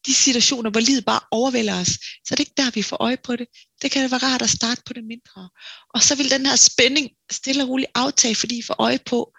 de 0.06 0.14
situationer, 0.14 0.70
hvor 0.70 0.80
livet 0.80 1.06
bare 1.06 1.20
overvælder 1.32 1.82
os, 1.82 1.88
så 2.26 2.30
er 2.32 2.36
det 2.36 2.40
ikke 2.40 2.62
der, 2.62 2.72
vi 2.72 2.82
får 2.82 2.98
øje 2.98 3.18
på 3.18 3.36
det. 3.36 3.48
Det 3.82 3.92
kan 3.92 4.04
det 4.04 4.12
være 4.12 4.24
rart 4.24 4.42
at 4.42 4.50
starte 4.50 4.82
på 4.86 4.94
det 4.94 5.04
mindre. 5.04 5.50
Og 5.94 6.02
så 6.02 6.16
vil 6.16 6.30
den 6.30 6.46
her 6.46 6.56
spænding 6.56 7.10
stille 7.32 7.64
og 7.64 7.70
roligt 7.70 7.92
aftage, 7.96 8.36
fordi 8.36 8.58
I 8.58 8.62
får 8.62 8.76
øje 8.80 9.00
på, 9.06 9.34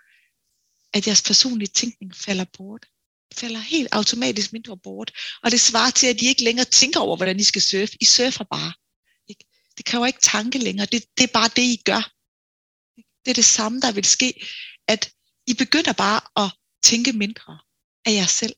at 0.94 1.06
jeres 1.06 1.22
personlige 1.22 1.72
tænkning 1.80 2.16
falder 2.16 2.44
bort. 2.58 2.86
Falder 3.34 3.60
helt 3.60 3.88
automatisk 3.92 4.52
mindre 4.52 4.78
bort. 4.78 5.12
Og 5.42 5.50
det 5.50 5.60
svarer 5.60 5.90
til, 5.90 6.06
at 6.06 6.20
de 6.20 6.26
ikke 6.26 6.44
længere 6.44 6.64
tænker 6.64 7.00
over, 7.00 7.16
hvordan 7.16 7.40
I 7.40 7.44
skal 7.44 7.62
surfe. 7.62 7.96
I 8.00 8.04
surfer 8.04 8.44
bare. 8.44 8.72
Ikke? 9.28 9.44
Det 9.76 9.84
kræver 9.84 10.06
ikke 10.06 10.20
tanke 10.22 10.58
længere. 10.58 10.86
Det, 10.86 11.04
det 11.18 11.24
er 11.24 11.32
bare 11.32 11.50
det, 11.56 11.62
I 11.62 11.82
gør. 11.84 12.12
Det 12.96 13.30
er 13.30 13.34
det 13.34 13.44
samme, 13.44 13.80
der 13.80 13.92
vil 13.92 14.04
ske, 14.04 14.46
at 14.88 15.12
I 15.46 15.54
begynder 15.54 15.92
bare 15.92 16.44
at 16.44 16.50
tænke 16.82 17.12
mindre 17.12 17.58
af 18.04 18.12
jer 18.12 18.26
selv 18.26 18.56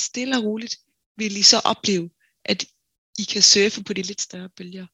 stille 0.00 0.36
og 0.36 0.44
roligt 0.44 0.76
vil 1.16 1.36
I 1.36 1.42
så 1.42 1.58
opleve, 1.58 2.10
at 2.44 2.66
I 3.18 3.24
kan 3.32 3.42
surfe 3.42 3.84
på 3.84 3.92
de 3.92 4.02
lidt 4.02 4.20
større 4.20 4.50
bølger. 4.56 4.86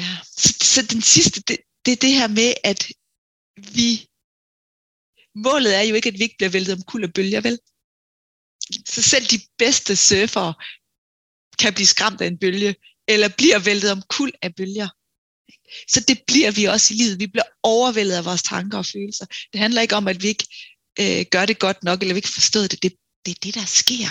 Ja, 0.00 0.10
så, 0.40 0.48
så 0.72 0.80
den 0.94 1.02
sidste, 1.02 1.40
det, 1.48 1.58
det 1.84 1.92
er 1.92 2.00
det 2.06 2.14
her 2.14 2.28
med, 2.28 2.54
at 2.64 2.80
vi, 3.56 4.08
målet 5.34 5.76
er 5.76 5.80
jo 5.80 5.94
ikke, 5.94 6.08
at 6.08 6.18
vi 6.18 6.22
ikke 6.22 6.36
bliver 6.38 6.50
væltet 6.50 6.74
om 6.74 6.82
kul 6.82 7.04
og 7.04 7.12
bølger, 7.14 7.40
vel? 7.40 7.58
Så 8.86 9.02
selv 9.02 9.26
de 9.26 9.40
bedste 9.58 9.96
surfere 9.96 10.54
kan 11.58 11.74
blive 11.74 11.86
skræmt 11.86 12.20
af 12.20 12.26
en 12.26 12.38
bølge, 12.38 12.74
eller 13.08 13.28
bliver 13.36 13.58
væltet 13.58 13.92
om 13.92 14.02
kul 14.08 14.32
af 14.42 14.54
bølger. 14.54 14.88
Så 15.88 16.04
det 16.08 16.22
bliver 16.26 16.50
vi 16.50 16.64
også 16.64 16.94
i 16.94 16.96
livet. 16.96 17.18
Vi 17.18 17.26
bliver 17.26 17.48
overvældet 17.62 18.16
af 18.16 18.24
vores 18.24 18.42
tanker 18.42 18.78
og 18.78 18.86
følelser. 18.86 19.26
Det 19.52 19.60
handler 19.60 19.82
ikke 19.82 19.96
om, 19.96 20.08
at 20.08 20.22
vi 20.22 20.28
ikke 20.28 20.46
øh, 21.00 21.26
gør 21.30 21.46
det 21.46 21.58
godt 21.58 21.84
nok, 21.84 22.00
eller 22.00 22.14
vi 22.14 22.18
ikke 22.18 22.38
forstår 22.40 22.60
det. 22.60 22.82
det. 22.82 22.92
Det 23.26 23.30
er 23.30 23.40
det, 23.42 23.54
der 23.54 23.64
sker. 23.64 24.10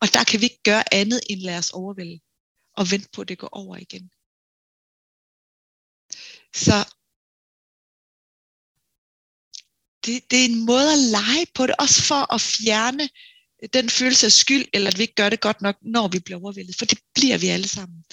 Og 0.00 0.06
der 0.14 0.24
kan 0.24 0.40
vi 0.40 0.44
ikke 0.44 0.62
gøre 0.64 0.94
andet 0.94 1.20
end 1.30 1.40
lade 1.40 1.58
os 1.58 1.70
overvælde 1.70 2.20
og 2.76 2.90
vente 2.90 3.08
på, 3.12 3.20
at 3.20 3.28
det 3.28 3.38
går 3.38 3.48
over 3.52 3.76
igen. 3.76 4.10
Så 6.54 6.76
det, 10.08 10.30
det 10.30 10.40
er 10.40 10.44
en 10.44 10.66
måde 10.66 10.92
at 10.92 10.98
lege 10.98 11.46
på 11.54 11.66
det, 11.66 11.74
også 11.78 12.02
for 12.02 12.34
at 12.34 12.40
fjerne 12.40 13.08
den 13.72 13.90
følelse 13.90 14.26
af 14.26 14.32
skyld, 14.32 14.66
eller 14.72 14.90
at 14.90 14.98
vi 14.98 15.02
ikke 15.02 15.14
gør 15.14 15.28
det 15.28 15.40
godt 15.40 15.62
nok, 15.62 15.76
når 15.82 16.08
vi 16.08 16.18
bliver 16.18 16.40
overvældet. 16.40 16.76
For 16.78 16.84
det 16.84 16.98
bliver 17.14 17.38
vi 17.38 17.46
alle 17.46 17.68
sammen. 17.68 18.04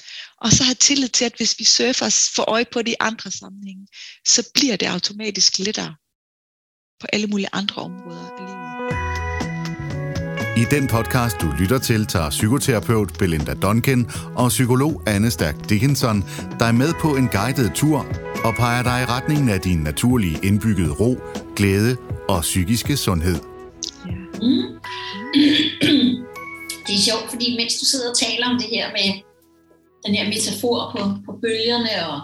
Og 0.41 0.51
så 0.51 0.63
har 0.63 0.73
tillid 0.73 1.09
til, 1.09 1.25
at 1.25 1.37
hvis 1.37 1.59
vi 1.59 1.63
surfer 1.63 2.31
for 2.35 2.49
øje 2.49 2.65
på 2.65 2.81
det 2.81 2.91
i 2.91 2.95
andre 2.99 3.31
sammenhænge, 3.31 3.87
så 4.27 4.49
bliver 4.53 4.75
det 4.75 4.85
automatisk 4.85 5.59
lettere 5.59 5.95
på 6.99 7.07
alle 7.13 7.27
mulige 7.27 7.49
andre 7.51 7.81
områder 7.81 8.29
af 8.29 8.39
livet. 8.39 8.64
I 10.57 10.63
den 10.71 10.87
podcast, 10.87 11.35
du 11.41 11.47
lytter 11.59 11.79
til, 11.79 12.05
tager 12.05 12.29
psykoterapeut 12.29 13.09
Belinda 13.19 13.53
Duncan 13.53 14.11
og 14.35 14.49
psykolog 14.49 15.01
Anne 15.07 15.31
Stærk 15.31 15.69
Dickinson 15.69 16.23
dig 16.59 16.75
med 16.75 16.91
på 17.01 17.15
en 17.15 17.27
guided 17.27 17.69
tur 17.75 17.97
og 18.43 18.53
peger 18.61 18.83
dig 18.83 18.97
i 19.03 19.05
retningen 19.15 19.49
af 19.49 19.59
din 19.61 19.77
naturlige 19.77 20.39
indbyggede 20.43 20.93
ro, 21.01 21.11
glæde 21.55 21.97
og 22.29 22.41
psykiske 22.41 22.97
sundhed. 22.97 23.37
Ja. 24.05 24.17
Mm. 24.41 24.65
Det 26.85 26.93
er 26.97 27.03
sjovt, 27.09 27.27
fordi 27.33 27.47
mens 27.59 27.73
du 27.81 27.85
sidder 27.85 28.09
og 28.09 28.17
taler 28.17 28.45
om 28.51 28.57
det 28.61 28.69
her 28.75 28.85
med 28.97 29.07
den 30.05 30.15
her 30.17 30.25
metafor 30.33 30.79
på, 30.93 31.01
på 31.25 31.31
bølgerne 31.43 31.93
og 32.11 32.17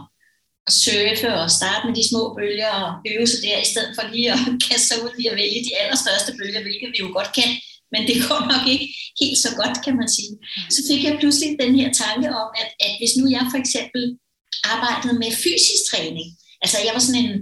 at 0.68 0.74
surfe 0.84 1.30
og 1.42 1.48
starte 1.60 1.84
med 1.88 1.96
de 2.00 2.10
små 2.12 2.24
bølger 2.38 2.72
og 2.86 2.90
øve 3.12 3.28
sig 3.28 3.40
der, 3.46 3.58
i 3.66 3.68
stedet 3.72 3.92
for 3.98 4.04
lige 4.14 4.32
at 4.34 4.40
kaste 4.68 4.88
sig 4.88 4.98
ud 5.06 5.14
i 5.24 5.26
at 5.32 5.36
vælge 5.42 5.60
de 5.68 5.78
allerstørste 5.82 6.32
bølger, 6.40 6.62
hvilket 6.66 6.90
vi 6.94 7.00
jo 7.06 7.10
godt 7.20 7.32
kan 7.40 7.50
men 7.94 8.02
det 8.10 8.18
går 8.28 8.42
nok 8.54 8.66
ikke 8.74 8.88
helt 9.22 9.40
så 9.46 9.52
godt, 9.62 9.78
kan 9.86 9.96
man 10.02 10.10
sige. 10.18 10.34
Så 10.76 10.80
fik 10.90 11.02
jeg 11.04 11.18
pludselig 11.20 11.50
den 11.64 11.74
her 11.80 11.90
tanke 12.04 12.28
om, 12.42 12.50
at, 12.62 12.70
at 12.86 12.94
hvis 13.00 13.14
nu 13.18 13.24
jeg 13.36 13.44
for 13.52 13.60
eksempel 13.64 14.04
arbejdede 14.74 15.16
med 15.24 15.32
fysisk 15.46 15.84
træning, 15.92 16.28
altså 16.64 16.78
jeg 16.86 16.94
var 16.96 17.04
sådan 17.04 17.24
en, 17.26 17.34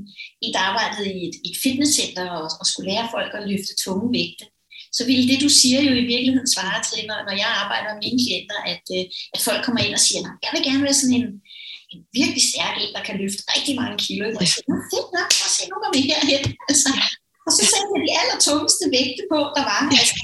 en 0.43 0.53
der 0.55 0.63
arbejdede 0.69 1.07
i 1.17 1.19
et, 1.27 1.35
et 1.47 1.55
fitnesscenter 1.63 2.25
og, 2.39 2.47
og 2.59 2.65
skulle 2.67 2.89
lære 2.91 3.11
folk 3.15 3.31
at 3.37 3.47
løfte 3.51 3.73
tunge 3.83 4.07
vægte, 4.17 4.45
så 4.97 5.01
ville 5.09 5.25
det, 5.31 5.39
du 5.45 5.49
siger 5.61 5.81
jo 5.87 5.93
i 6.03 6.09
virkeligheden 6.13 6.53
svare 6.55 6.79
til, 6.89 6.99
når, 7.09 7.19
når 7.27 7.35
jeg 7.43 7.49
arbejder 7.63 7.89
med 7.91 8.01
mine 8.05 8.19
klienter, 8.23 8.59
at, 8.73 8.85
øh, 8.97 9.05
at 9.35 9.39
folk 9.47 9.61
kommer 9.65 9.81
ind 9.85 9.93
og 9.99 10.03
siger, 10.07 10.21
jeg 10.43 10.51
vil 10.53 10.65
gerne 10.67 10.85
være 10.87 10.99
sådan 10.99 11.17
en, 11.21 11.27
en 11.93 11.99
virkelig 12.19 12.43
stærk 12.51 12.75
en, 12.83 12.93
der 12.95 13.03
kan 13.07 13.19
løfte 13.21 13.41
rigtig 13.53 13.73
mange 13.81 13.97
kilo. 14.05 14.21
Og 14.37 14.41
jeg 14.43 14.51
siger, 14.53 14.65
fedt 14.93 15.09
nok, 15.17 15.31
og 15.45 15.49
se, 15.55 15.61
nu 15.71 15.75
går 15.83 15.91
vi 15.95 16.01
herhen. 16.09 16.43
Altså, 16.69 16.89
og 17.49 17.53
så 17.57 17.63
satte 17.71 17.91
jeg 17.95 18.01
de 18.07 18.17
allertungeste 18.21 18.85
vægte 18.97 19.23
på, 19.31 19.39
der 19.57 19.63
var. 19.71 19.81
Altså, 19.99 20.15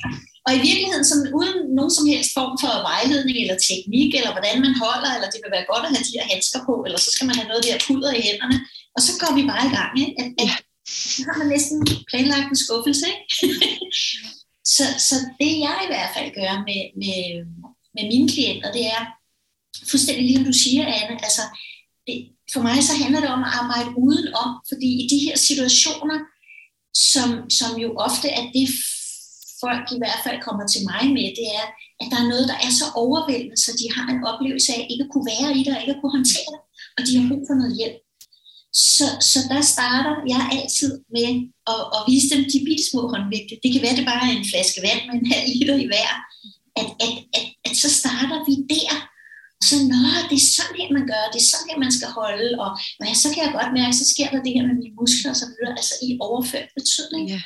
og 0.45 0.51
i 0.57 0.61
virkeligheden, 0.67 1.05
sådan, 1.11 1.29
uden 1.39 1.57
nogen 1.77 1.93
som 1.97 2.05
helst 2.11 2.31
form 2.37 2.53
for 2.63 2.73
vejledning 2.91 3.37
eller 3.43 3.57
teknik, 3.69 4.09
eller 4.19 4.31
hvordan 4.35 4.57
man 4.65 4.73
holder, 4.83 5.11
eller 5.15 5.29
det 5.33 5.39
vil 5.43 5.55
være 5.55 5.69
godt 5.71 5.85
at 5.85 5.93
have 5.93 6.07
de 6.07 6.17
her 6.17 6.27
handsker 6.33 6.61
på, 6.69 6.73
eller 6.85 6.99
så 7.03 7.09
skal 7.13 7.27
man 7.27 7.37
have 7.39 7.49
noget 7.51 7.65
der 7.65 7.85
pudder 7.87 8.11
i 8.19 8.25
hænderne. 8.27 8.57
Og 8.95 9.01
så 9.05 9.11
går 9.21 9.31
vi 9.37 9.43
bare 9.51 9.63
i 9.69 9.73
gang. 9.77 9.91
Ikke? 10.03 10.13
At, 10.21 10.27
at, 10.41 10.49
så 11.15 11.21
har 11.27 11.37
man 11.41 11.49
næsten 11.55 11.77
planlagt 12.09 12.49
en 12.51 12.63
skuffelse. 12.65 13.05
Ikke? 13.13 13.25
så, 14.75 14.85
så 15.07 15.15
det 15.39 15.51
jeg 15.65 15.77
i 15.85 15.91
hvert 15.91 16.11
fald 16.15 16.29
gør 16.39 16.53
med, 16.69 16.81
med, 17.01 17.19
med 17.95 18.03
mine 18.11 18.27
klienter, 18.33 18.69
det 18.77 18.85
er 18.95 19.01
fuldstændig 19.91 20.23
lige, 20.25 20.49
du 20.51 20.55
siger, 20.63 20.83
Anne, 20.97 21.15
altså 21.27 21.43
det, 22.07 22.15
for 22.53 22.61
mig 22.67 22.77
så 22.83 22.93
handler 23.03 23.19
det 23.23 23.29
om 23.37 23.43
at 23.47 23.53
arbejde 23.61 23.89
udenom, 24.05 24.49
fordi 24.69 24.89
i 25.03 25.05
de 25.11 25.19
her 25.25 25.37
situationer, 25.49 26.17
som, 26.95 27.29
som 27.49 27.71
jo 27.83 27.89
ofte 28.07 28.27
er 28.39 28.45
det, 28.55 28.67
folk 29.63 29.85
i 29.95 29.99
hvert 30.01 30.21
fald 30.25 30.39
kommer 30.47 30.65
til 30.67 30.81
mig 30.91 31.03
med, 31.17 31.27
det 31.39 31.47
er, 31.59 31.65
at 32.01 32.07
der 32.11 32.17
er 32.23 32.31
noget, 32.31 32.45
der 32.51 32.57
er 32.65 32.71
så 32.81 32.87
overvældende, 33.03 33.57
så 33.65 33.71
de 33.81 33.87
har 33.95 34.05
en 34.13 34.23
oplevelse 34.31 34.69
af 34.77 34.81
ikke 34.91 35.05
at 35.05 35.11
kunne 35.13 35.29
være 35.33 35.49
i 35.57 35.61
det, 35.63 35.71
og 35.75 35.81
ikke 35.81 35.95
at 35.95 36.01
kunne 36.01 36.17
håndtere 36.19 36.49
det, 36.55 36.61
og 36.97 37.01
de 37.07 37.11
har 37.17 37.25
brug 37.29 37.43
for 37.49 37.55
noget 37.61 37.75
hjælp. 37.79 37.97
Så, 38.97 39.07
så 39.31 39.39
der 39.51 39.61
starter 39.73 40.15
jeg 40.33 40.41
altid 40.57 40.91
med 41.15 41.29
at, 41.73 41.81
at 41.95 42.01
vise 42.09 42.29
dem 42.33 42.41
de 42.51 42.59
bitte 42.67 42.85
små 42.91 43.01
håndvægte. 43.13 43.61
Det 43.63 43.69
kan 43.71 43.81
være, 43.85 43.97
det 43.99 44.09
bare 44.11 44.25
er 44.27 44.35
en 44.37 44.49
flaske 44.51 44.79
vand 44.87 45.01
med 45.07 45.15
en 45.17 45.31
halv 45.33 45.45
liter 45.53 45.75
i 45.83 45.87
hver. 45.91 46.11
At, 46.79 46.89
at, 47.05 47.13
at, 47.37 47.45
at 47.67 47.73
så 47.83 47.89
starter 48.01 48.39
vi 48.47 48.53
der, 48.75 48.93
så 49.67 49.75
nå, 49.93 50.01
det 50.29 50.37
er 50.41 50.47
sådan 50.57 50.77
her, 50.79 50.89
man 50.97 51.07
gør, 51.11 51.23
det 51.33 51.39
er 51.41 51.49
sådan 51.51 51.69
her, 51.69 51.83
man 51.85 51.95
skal 51.97 52.09
holde, 52.19 52.49
og 52.63 52.69
ja, 53.07 53.13
så 53.23 53.27
kan 53.33 53.41
jeg 53.43 53.51
godt 53.59 53.71
mærke, 53.79 53.95
så 54.01 54.05
sker 54.13 54.27
der 54.31 54.45
det 54.45 54.55
her 54.55 54.65
med 54.69 54.77
mine 54.81 54.97
muskler 54.99 55.31
og 55.33 55.39
så 55.41 55.47
videre, 55.51 55.73
altså 55.79 55.95
i 56.07 56.09
overført 56.27 56.69
betydning. 56.79 57.23
Ja. 57.33 57.41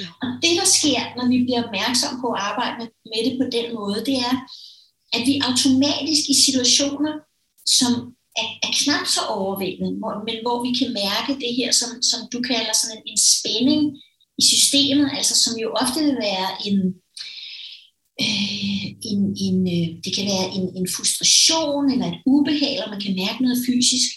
Ja. 0.00 0.08
Og 0.22 0.28
det, 0.42 0.52
der 0.60 0.68
sker, 0.78 1.00
når 1.16 1.26
vi 1.32 1.38
bliver 1.46 1.62
opmærksom 1.66 2.12
på 2.22 2.28
at 2.36 2.42
arbejde 2.50 2.74
med, 2.80 2.88
med 3.12 3.20
det 3.26 3.34
på 3.40 3.46
den 3.56 3.66
måde, 3.78 3.98
det 4.08 4.16
er, 4.28 4.34
at 5.16 5.22
vi 5.28 5.34
automatisk 5.48 6.24
i 6.34 6.36
situationer, 6.46 7.14
som 7.78 7.92
er, 8.40 8.48
er 8.66 8.72
knap 8.80 9.06
så 9.16 9.22
overvældende, 9.38 9.92
men 10.28 10.36
hvor 10.44 10.58
vi 10.66 10.70
kan 10.80 10.90
mærke 11.04 11.32
det 11.42 11.52
her, 11.58 11.70
som, 11.80 11.90
som 12.10 12.20
du 12.32 12.38
kalder 12.50 12.74
sådan 12.76 12.96
en, 12.96 13.04
en 13.12 13.20
spænding 13.34 13.82
i 14.40 14.42
systemet, 14.52 15.08
altså 15.18 15.34
som 15.44 15.52
jo 15.62 15.68
ofte 15.82 15.98
vil 16.06 16.16
være 16.28 16.48
en, 16.66 16.78
øh, 18.24 18.84
en, 19.10 19.20
en, 19.46 19.58
øh, 19.76 19.88
det 20.04 20.10
kan 20.16 20.26
være 20.32 20.46
en, 20.56 20.64
en 20.78 20.88
frustration 20.96 21.84
eller 21.92 22.06
et 22.12 22.20
ubehag, 22.32 22.72
eller 22.74 22.94
man 22.94 23.04
kan 23.04 23.18
mærke 23.22 23.40
noget 23.44 23.64
fysisk, 23.68 24.08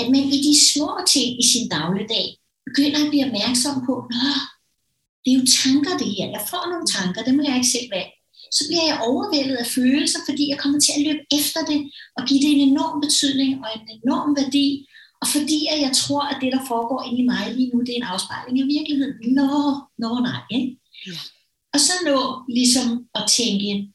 at 0.00 0.06
man 0.14 0.24
i 0.36 0.38
de 0.46 0.54
små 0.70 0.90
ting 1.14 1.28
i 1.42 1.44
sin 1.52 1.66
dagligdag 1.76 2.26
begynder 2.68 2.98
at 3.02 3.10
blive 3.10 3.26
opmærksom 3.28 3.76
på, 3.88 3.94
Nå, 4.14 4.28
det 5.22 5.30
er 5.30 5.38
jo 5.40 5.46
tanker 5.62 5.92
det 6.02 6.10
her, 6.16 6.26
jeg 6.36 6.44
får 6.52 6.64
nogle 6.72 6.86
tanker, 6.96 7.20
det 7.26 7.34
må 7.34 7.42
jeg 7.48 7.56
ikke 7.58 7.74
selv 7.76 7.90
være. 7.96 8.10
Så 8.56 8.62
bliver 8.68 8.86
jeg 8.90 9.02
overvældet 9.08 9.56
af 9.62 9.68
følelser, 9.76 10.20
fordi 10.28 10.44
jeg 10.52 10.58
kommer 10.62 10.80
til 10.80 10.92
at 10.96 11.04
løbe 11.06 11.22
efter 11.38 11.60
det, 11.70 11.80
og 12.16 12.22
give 12.28 12.40
det 12.44 12.50
en 12.52 12.68
enorm 12.70 12.96
betydning 13.04 13.50
og 13.64 13.68
en 13.76 13.84
enorm 13.98 14.30
værdi, 14.40 14.66
og 15.22 15.26
fordi 15.34 15.58
at 15.72 15.78
jeg 15.86 15.92
tror, 16.00 16.22
at 16.30 16.38
det, 16.42 16.50
der 16.56 16.62
foregår 16.70 17.00
inde 17.08 17.20
i 17.22 17.30
mig 17.32 17.44
lige 17.56 17.70
nu, 17.72 17.78
det 17.80 17.92
er 17.92 18.00
en 18.02 18.12
afspejling 18.14 18.56
af 18.62 18.66
virkeligheden. 18.76 19.16
Nå, 19.38 19.50
nå 20.02 20.10
nej. 20.28 20.40
Ikke? 20.56 20.70
Ja. 21.06 21.18
Og 21.74 21.80
så 21.80 21.92
nå 22.08 22.18
ligesom 22.58 22.88
at 23.14 23.24
tænke, 23.38 23.92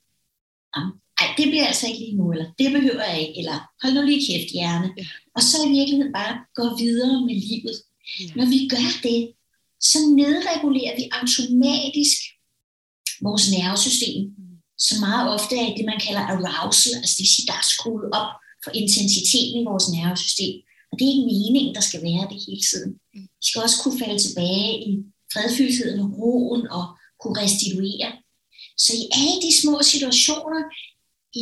ej, 1.22 1.28
det 1.38 1.46
bliver 1.52 1.68
altså 1.68 1.88
ikke 1.88 2.00
lige 2.00 2.18
nu, 2.20 2.32
eller 2.32 2.48
det 2.60 2.72
behøver 2.72 3.04
jeg 3.12 3.22
ikke, 3.22 3.40
eller 3.42 3.58
hold 3.82 3.94
nu 3.94 4.02
lige 4.02 4.26
kæft, 4.28 4.52
hjerne. 4.58 4.90
Ja. 4.98 5.06
Og 5.36 5.42
så 5.50 5.58
i 5.68 5.72
virkeligheden 5.78 6.14
bare 6.20 6.34
gå 6.60 6.66
videre 6.84 7.26
med 7.28 7.36
livet. 7.48 7.76
Ja. 8.20 8.32
Når 8.38 8.46
vi 8.54 8.60
gør 8.74 8.90
det, 9.08 9.20
så 9.90 9.98
nedregulerer 10.20 10.96
vi 11.00 11.06
automatisk 11.20 12.18
vores 13.28 13.46
nervesystem, 13.56 14.20
som 14.86 14.98
meget 15.08 15.26
ofte 15.36 15.56
er 15.66 15.76
det, 15.78 15.86
man 15.92 16.00
kalder 16.06 16.24
arousal, 16.30 16.96
altså 17.02 17.16
det 17.18 17.24
vil 17.24 17.36
sige, 17.36 17.50
der 17.52 17.58
er 17.62 17.68
skruet 17.74 18.08
op 18.20 18.30
for 18.64 18.72
intensiteten 18.82 19.58
i 19.62 19.68
vores 19.70 19.88
nervesystem. 19.98 20.56
Og 20.92 20.94
det 20.98 21.04
er 21.06 21.14
ikke 21.14 21.30
meningen, 21.34 21.76
der 21.76 21.82
skal 21.90 22.02
være 22.10 22.26
det 22.32 22.40
hele 22.46 22.64
tiden. 22.70 22.92
Vi 23.14 23.44
skal 23.48 23.62
også 23.66 23.78
kunne 23.82 24.00
falde 24.04 24.20
tilbage 24.26 24.72
i 24.90 24.92
fredfyldtheden 25.34 26.00
og 26.04 26.10
roen 26.20 26.64
og 26.78 26.84
kunne 27.22 27.42
restituere. 27.44 28.10
Så 28.84 28.92
i 29.02 29.04
alle 29.20 29.38
de 29.46 29.52
små 29.62 29.76
situationer 29.94 30.62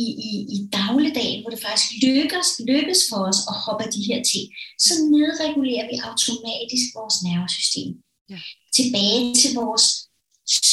i, 0.02 0.04
i, 0.28 0.32
i 0.56 0.58
dagligdagen, 0.78 1.40
hvor 1.40 1.50
det 1.54 1.66
faktisk 1.68 1.90
lykkes, 2.06 2.48
lykkes 2.70 3.00
for 3.10 3.20
os 3.30 3.40
at 3.50 3.56
hoppe 3.64 3.82
af 3.86 3.90
de 3.96 4.02
her 4.08 4.18
ting, 4.30 4.44
så 4.86 4.92
nedregulerer 5.14 5.86
vi 5.90 5.96
automatisk 6.08 6.84
vores 6.98 7.16
nervesystem. 7.28 7.90
Ja. 8.32 8.40
Tilbage 8.78 9.34
til 9.40 9.50
vores 9.60 9.84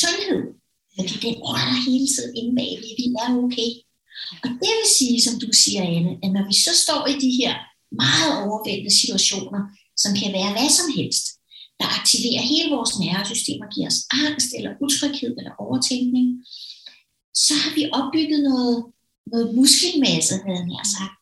sundhed, 0.01 0.41
fordi 0.97 1.15
den 1.25 1.35
er 1.49 1.63
der 1.69 1.79
hele 1.89 2.07
tiden 2.13 2.33
inde 2.39 2.53
bag, 2.59 2.71
vi 2.99 3.05
er 3.23 3.29
okay. 3.45 3.71
Og 4.43 4.49
det 4.61 4.73
vil 4.79 4.89
sige, 4.99 5.17
som 5.25 5.35
du 5.43 5.49
siger, 5.63 5.83
Anne, 5.95 6.11
at 6.23 6.31
når 6.35 6.45
vi 6.51 6.55
så 6.65 6.73
står 6.83 7.01
i 7.13 7.15
de 7.23 7.31
her 7.41 7.53
meget 8.05 8.31
overvældende 8.45 8.95
situationer, 9.01 9.61
som 10.01 10.11
kan 10.19 10.29
være 10.37 10.51
hvad 10.55 10.69
som 10.79 10.87
helst, 10.97 11.25
der 11.79 11.87
aktiverer 11.99 12.43
hele 12.51 12.69
vores 12.75 12.93
nervesystem 13.05 13.59
og 13.65 13.69
giver 13.73 13.87
os 13.91 14.01
angst 14.23 14.49
eller 14.57 14.71
utryghed 14.85 15.33
eller 15.39 15.53
overtænkning, 15.65 16.27
så 17.43 17.53
har 17.61 17.71
vi 17.77 17.83
opbygget 17.99 18.41
noget, 18.49 18.77
noget 19.31 19.55
muskelmasse, 19.55 20.35
havde 20.47 20.67
jeg 20.77 20.85
sagt, 20.97 21.17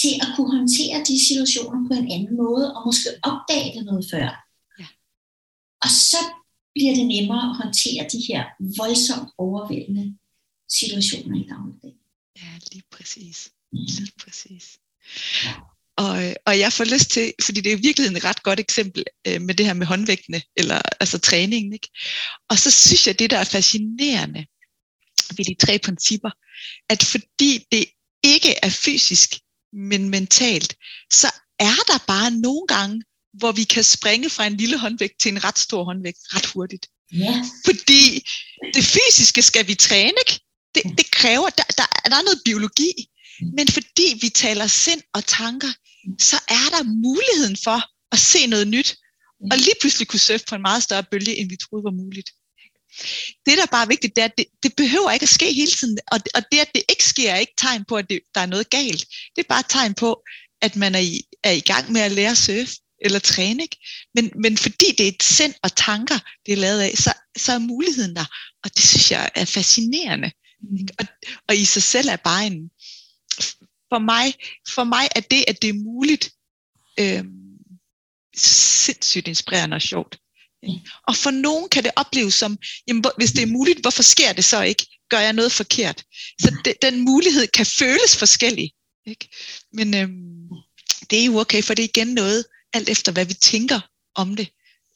til 0.00 0.12
at 0.22 0.28
kunne 0.34 0.50
håndtere 0.56 0.98
de 1.08 1.26
situationer 1.28 1.80
på 1.88 1.94
en 2.00 2.10
anden 2.16 2.36
måde, 2.42 2.64
og 2.74 2.80
måske 2.88 3.08
opdage 3.30 3.70
det 3.76 3.84
noget 3.90 4.04
før. 4.12 4.28
Ja. 4.80 4.86
Og 5.84 5.90
så 6.10 6.20
bliver 6.74 6.94
det 6.98 7.06
nemmere 7.14 7.44
at 7.50 7.56
håndtere 7.62 8.02
de 8.14 8.20
her 8.28 8.42
voldsomt 8.80 9.30
overvældende 9.38 10.06
situationer 10.78 11.36
i 11.42 11.46
dagligdagen. 11.52 12.02
Ja, 12.40 12.50
lige 12.72 12.84
præcis. 12.90 13.38
Lige 13.72 14.12
præcis. 14.22 14.78
Og, 16.04 16.36
og 16.46 16.58
jeg 16.58 16.72
får 16.72 16.84
lyst 16.84 17.10
til, 17.10 17.32
fordi 17.44 17.60
det 17.60 17.72
er 17.72 17.76
virkelig 17.76 18.08
en 18.08 18.24
ret 18.24 18.42
godt 18.42 18.60
eksempel 18.60 19.04
øh, 19.26 19.40
med 19.42 19.54
det 19.54 19.66
her 19.66 19.74
med 19.74 19.86
håndvægtene, 19.86 20.42
eller 20.56 20.82
altså 21.00 21.18
træningen. 21.18 21.72
Ikke? 21.72 21.88
Og 22.50 22.58
så 22.58 22.70
synes 22.70 23.06
jeg, 23.06 23.18
det 23.18 23.30
der 23.30 23.38
er 23.38 23.44
fascinerende 23.44 24.46
ved 25.36 25.44
de 25.44 25.66
tre 25.66 25.78
principper, 25.78 26.30
at 26.88 27.02
fordi 27.02 27.66
det 27.72 27.84
ikke 28.24 28.54
er 28.62 28.70
fysisk, 28.70 29.28
men 29.72 30.08
mentalt, 30.08 30.76
så 31.12 31.28
er 31.58 31.80
der 31.86 31.98
bare 32.06 32.30
nogle 32.30 32.66
gange, 32.68 33.02
hvor 33.32 33.52
vi 33.52 33.64
kan 33.64 33.84
springe 33.84 34.30
fra 34.30 34.46
en 34.46 34.56
lille 34.56 34.78
håndvægt 34.78 35.20
til 35.20 35.32
en 35.32 35.44
ret 35.44 35.58
stor 35.58 35.84
håndvægt 35.84 36.18
ret 36.34 36.46
hurtigt. 36.46 36.86
Ja. 37.12 37.42
Fordi 37.64 38.22
det 38.74 38.84
fysiske 38.84 39.42
skal 39.42 39.66
vi 39.66 39.74
træne, 39.74 40.18
ikke? 40.28 40.40
Det, 40.74 40.82
det 40.98 41.10
kræver, 41.10 41.48
der, 41.50 41.62
der, 41.78 41.86
der 42.10 42.16
er 42.16 42.22
noget 42.22 42.42
biologi, 42.44 42.92
men 43.56 43.68
fordi 43.68 44.18
vi 44.20 44.28
taler 44.28 44.66
sind 44.66 45.02
og 45.14 45.26
tanker, 45.26 45.72
så 46.18 46.36
er 46.48 46.66
der 46.74 46.82
muligheden 47.08 47.56
for 47.64 47.78
at 48.12 48.18
se 48.18 48.46
noget 48.46 48.68
nyt, 48.68 48.96
og 49.50 49.58
lige 49.58 49.78
pludselig 49.80 50.08
kunne 50.08 50.20
surfe 50.20 50.44
på 50.48 50.54
en 50.54 50.62
meget 50.62 50.82
større 50.82 51.04
bølge, 51.10 51.36
end 51.36 51.48
vi 51.48 51.56
troede 51.56 51.84
var 51.84 51.90
muligt. 52.02 52.30
Det, 53.46 53.58
der 53.58 53.66
bare 53.66 53.84
er 53.84 53.88
vigtigt, 53.88 54.16
det 54.16 54.22
er, 54.22 54.24
at 54.24 54.38
det, 54.38 54.46
det 54.62 54.76
behøver 54.76 55.10
ikke 55.10 55.22
at 55.24 55.36
ske 55.38 55.52
hele 55.52 55.70
tiden, 55.70 55.98
og, 56.12 56.20
og 56.34 56.42
det, 56.52 56.58
at 56.58 56.70
det 56.74 56.82
ikke 56.88 57.04
sker, 57.04 57.30
er 57.32 57.36
ikke 57.36 57.54
tegn 57.58 57.84
på, 57.84 57.96
at 57.96 58.10
det, 58.10 58.20
der 58.34 58.40
er 58.40 58.46
noget 58.46 58.70
galt. 58.70 59.04
Det 59.36 59.44
er 59.44 59.48
bare 59.48 59.64
tegn 59.68 59.94
på, 59.94 60.22
at 60.62 60.76
man 60.76 60.94
er 60.94 60.98
i, 60.98 61.22
er 61.44 61.50
i 61.50 61.60
gang 61.60 61.92
med 61.92 62.00
at 62.00 62.12
lære 62.12 62.30
at 62.30 62.38
surfe 62.38 62.74
eller 63.04 63.18
træne. 63.18 63.62
Ikke? 63.62 63.76
Men, 64.14 64.32
men 64.42 64.56
fordi 64.56 64.86
det 64.98 65.04
er 65.04 65.08
et 65.08 65.22
sind 65.22 65.54
og 65.62 65.76
tanker, 65.76 66.18
det 66.46 66.52
er 66.52 66.56
lavet 66.56 66.80
af, 66.80 66.92
så, 66.96 67.12
så 67.36 67.52
er 67.52 67.58
muligheden 67.58 68.16
der. 68.16 68.24
Og 68.64 68.76
det 68.76 68.84
synes 68.84 69.10
jeg 69.10 69.30
er 69.34 69.44
fascinerende. 69.44 70.30
Ikke? 70.78 70.92
Og, 70.98 71.06
og 71.48 71.56
i 71.56 71.64
sig 71.64 71.82
selv 71.82 72.08
er 72.08 72.16
bare 72.16 72.46
en, 72.46 72.70
for 73.92 73.98
mig, 73.98 74.34
for 74.74 74.84
mig 74.84 75.08
er 75.16 75.20
det, 75.20 75.44
at 75.48 75.62
det 75.62 75.70
er 75.70 75.74
muligt, 75.74 76.30
øh, 77.00 77.24
sindssygt 78.36 79.28
inspirerende 79.28 79.74
og 79.74 79.82
sjovt. 79.82 80.18
Og 81.08 81.16
for 81.16 81.30
nogen 81.30 81.68
kan 81.68 81.84
det 81.84 81.92
opleves 81.96 82.34
som, 82.34 82.58
jamen, 82.86 83.04
hvis 83.16 83.32
det 83.32 83.42
er 83.42 83.46
muligt, 83.46 83.80
hvorfor 83.80 84.02
sker 84.02 84.32
det 84.32 84.44
så 84.44 84.62
ikke? 84.62 84.86
Gør 85.10 85.18
jeg 85.18 85.32
noget 85.32 85.52
forkert? 85.52 86.04
Så 86.40 86.56
det, 86.64 86.74
den 86.82 87.00
mulighed 87.00 87.46
kan 87.46 87.66
føles 87.66 88.16
forskellig. 88.16 88.72
Ikke? 89.06 89.28
Men 89.72 89.94
øhm, 89.94 90.48
det 91.10 91.20
er 91.20 91.24
jo 91.24 91.38
okay, 91.38 91.62
for 91.62 91.74
det 91.74 91.82
er 91.82 91.88
igen 91.88 92.14
noget, 92.14 92.44
alt 92.72 92.88
efter 92.88 93.12
hvad 93.12 93.26
vi 93.26 93.34
tænker 93.34 93.80
om 94.14 94.36
det. 94.36 94.48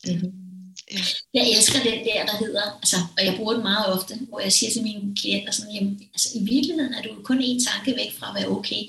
Mm-hmm. 0.07 0.44
Ja. 0.93 0.99
Jeg 1.35 1.45
elsker 1.57 1.79
den 1.83 1.99
der, 2.09 2.27
der 2.27 2.37
hedder, 2.45 2.63
altså, 2.83 2.97
og 3.19 3.25
jeg 3.27 3.35
bruger 3.37 3.55
den 3.55 3.63
meget 3.63 3.87
ofte, 3.97 4.15
hvor 4.29 4.41
jeg 4.41 4.53
siger 4.53 4.71
til 4.73 4.83
mine 4.83 5.17
klienter 5.21 5.53
sådan, 5.53 5.75
jamen, 5.75 5.95
altså, 6.15 6.29
i 6.39 6.41
virkeligheden 6.53 6.95
er 6.95 7.03
du 7.03 7.11
kun 7.23 7.41
en 7.43 7.61
tanke 7.65 7.91
væk 8.01 8.13
fra 8.19 8.27
at 8.29 8.35
være 8.39 8.51
okay. 8.59 8.83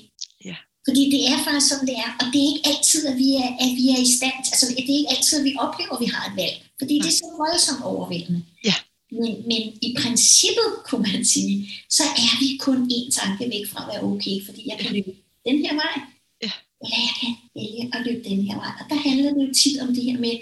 Ja. 0.44 0.56
Fordi 0.88 1.02
det 1.14 1.20
er 1.32 1.36
faktisk 1.44 1.68
som 1.72 1.86
det 1.88 1.96
er, 2.04 2.10
og 2.20 2.26
det 2.32 2.38
er 2.42 2.48
ikke 2.52 2.68
altid, 2.72 3.00
at 3.10 3.16
vi 3.24 3.28
er, 3.44 3.48
at 3.64 3.70
vi 3.80 3.84
er 3.94 4.00
i 4.06 4.10
stand, 4.18 4.38
altså 4.52 4.66
det 4.68 4.90
er 4.94 4.98
ikke 5.00 5.12
altid, 5.16 5.34
at 5.40 5.44
vi 5.48 5.54
oplever, 5.64 5.92
at 5.96 6.00
vi 6.04 6.10
har 6.14 6.22
et 6.30 6.36
valg. 6.42 6.56
Fordi 6.80 6.94
det 7.02 7.08
er 7.12 7.18
så 7.22 7.28
voldsomt 7.42 7.82
overvældende. 7.92 8.40
Ja. 8.68 8.74
Men, 9.20 9.32
men 9.50 9.62
i 9.88 9.90
princippet, 10.02 10.68
kunne 10.86 11.04
man 11.12 11.24
sige, 11.34 11.54
så 11.96 12.04
er 12.24 12.32
vi 12.42 12.48
kun 12.66 12.78
en 12.96 13.10
tanke 13.20 13.44
væk 13.54 13.64
fra 13.70 13.80
at 13.82 13.88
være 13.92 14.02
okay, 14.12 14.36
fordi 14.46 14.60
jeg 14.70 14.76
kan 14.80 14.88
løbe 14.96 15.10
den 15.48 15.58
her 15.64 15.74
vej, 15.84 15.96
Ja. 16.44 16.50
eller 16.84 16.98
jeg 17.06 17.14
kan 17.20 17.30
vælge 17.58 17.82
at 17.94 18.00
løbe 18.06 18.22
den 18.30 18.40
her 18.48 18.56
vej. 18.62 18.72
Og 18.80 18.84
der 18.90 18.98
handler 19.08 19.30
det 19.34 19.42
jo 19.48 19.54
tit 19.62 19.76
om 19.84 19.88
det 19.94 20.04
her 20.08 20.18
med 20.26 20.34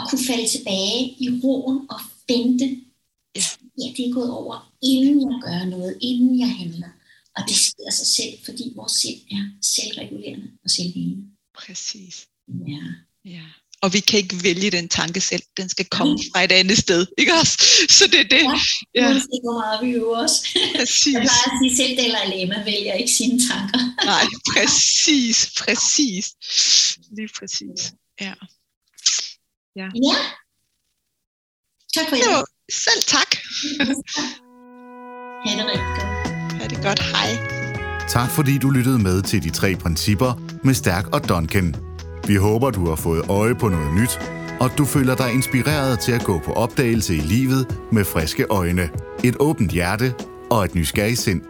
at 0.00 0.06
kunne 0.10 0.24
falde 0.26 0.48
tilbage 0.48 1.00
i 1.24 1.40
roen 1.44 1.78
og 1.90 2.00
vente. 2.28 2.66
Ja. 3.36 3.42
ja, 3.80 3.88
det 3.96 4.08
er 4.08 4.12
gået 4.12 4.30
over, 4.30 4.72
inden 4.82 5.20
jeg 5.20 5.40
gør 5.44 5.64
noget, 5.64 5.98
inden 6.00 6.40
jeg 6.40 6.50
handler. 6.56 6.88
Og 7.36 7.42
det 7.48 7.56
sker 7.56 7.90
sig 7.92 8.06
selv, 8.06 8.34
fordi 8.44 8.72
vores 8.76 8.92
sind 8.92 9.20
er 9.30 9.42
selvregulerende 9.62 10.46
og 10.64 10.70
selvhængende. 10.70 11.22
Præcis. 11.58 12.26
Ja. 12.68 12.82
Ja. 13.24 13.42
Og 13.82 13.92
vi 13.92 14.00
kan 14.00 14.18
ikke 14.18 14.42
vælge 14.42 14.70
den 14.70 14.88
tanke 14.88 15.20
selv. 15.20 15.42
Den 15.56 15.68
skal 15.68 15.84
komme 15.86 16.18
fra 16.32 16.44
et 16.44 16.52
andet 16.52 16.78
sted. 16.78 17.06
Ikke 17.18 17.32
også? 17.40 17.56
Så 17.88 18.06
det 18.06 18.20
er 18.20 18.28
det. 18.36 18.42
Ja. 18.42 18.60
Ja, 18.94 19.06
Uanset 19.10 19.40
hvor 19.44 19.58
meget 19.60 19.86
vi 19.86 19.90
øver 20.00 20.16
os. 20.24 20.32
præcis. 20.76 21.14
Jeg 21.14 21.22
plejer 21.22 21.46
at 21.52 21.58
sige, 21.62 21.76
selv 21.76 21.96
Dalai 21.98 22.26
Lama 22.46 22.64
vælger 22.64 22.92
ikke 22.92 23.12
sine 23.12 23.40
tanker. 23.48 23.78
Nej, 24.04 24.24
præcis. 24.52 25.52
Præcis. 25.58 26.24
Lige 27.16 27.28
præcis. 27.38 27.92
Ja. 28.20 28.26
Ja. 28.26 28.34
Tak 31.94 32.08
for 32.08 32.16
Det 32.16 32.24
det. 32.24 32.32
var, 32.34 32.44
selv 32.86 33.02
tak. 33.14 33.30
Ha' 35.44 35.52
det 35.58 35.64
rigtig 35.72 35.92
godt. 35.98 36.52
Ha' 36.60 36.68
det 36.68 36.80
godt. 36.82 37.00
Hej. 37.14 37.30
Tak 38.08 38.30
fordi 38.30 38.58
du 38.58 38.70
lyttede 38.70 38.98
med 38.98 39.22
til 39.22 39.42
de 39.42 39.50
tre 39.50 39.76
principper 39.76 40.32
med 40.64 40.74
Stærk 40.74 41.06
og 41.14 41.28
Duncan. 41.28 41.76
Vi 42.26 42.34
håber, 42.34 42.70
du 42.70 42.88
har 42.88 42.96
fået 42.96 43.22
øje 43.30 43.54
på 43.54 43.68
noget 43.68 43.94
nyt, 43.94 44.18
og 44.60 44.70
du 44.78 44.84
føler 44.84 45.14
dig 45.16 45.32
inspireret 45.32 46.00
til 46.00 46.12
at 46.12 46.24
gå 46.24 46.38
på 46.38 46.52
opdagelse 46.52 47.14
i 47.16 47.20
livet 47.20 47.78
med 47.92 48.04
friske 48.04 48.44
øjne, 48.50 48.90
et 49.24 49.36
åbent 49.40 49.70
hjerte 49.72 50.14
og 50.50 50.64
et 50.64 50.74
nysgerrigt 50.74 51.18
sind. 51.18 51.42